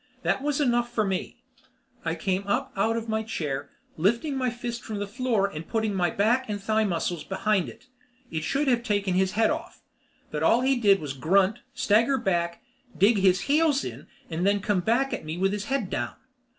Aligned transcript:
That 0.23 0.41
was 0.41 0.59
enough 0.59 0.91
for 0.91 1.03
me. 1.05 1.43
I 2.03 2.15
came 2.15 2.47
up 2.47 2.73
out 2.75 2.97
of 2.97 3.07
my 3.07 3.21
chair, 3.21 3.69
lifting 3.97 4.35
my 4.35 4.49
fist 4.49 4.81
from 4.81 4.97
the 4.97 5.05
floor 5.05 5.45
and 5.47 5.67
putting 5.67 5.93
my 5.93 6.09
back 6.09 6.49
and 6.49 6.59
thigh 6.59 6.85
muscles 6.85 7.23
behind 7.23 7.69
it. 7.69 7.85
It 8.31 8.43
should 8.43 8.67
have 8.67 8.81
taken 8.81 9.13
his 9.13 9.33
head 9.33 9.51
off, 9.51 9.83
but 10.31 10.41
all 10.41 10.61
he 10.61 10.75
did 10.75 10.99
was 11.01 11.13
grunt, 11.13 11.59
stagger 11.75 12.17
back, 12.17 12.63
dig 12.97 13.19
his 13.19 13.41
heels 13.41 13.83
in, 13.85 14.07
and 14.27 14.43
then 14.43 14.59
come 14.59 14.79
back 14.79 15.13
at 15.13 15.23
me 15.23 15.37
with 15.37 15.53
his 15.53 15.65
head 15.65 15.87
down. 15.91 16.15